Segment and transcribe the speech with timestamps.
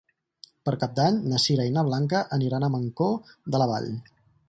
[0.69, 3.91] Per Cap d'Any na Sira i na Blanca aniran a Mancor de la Vall.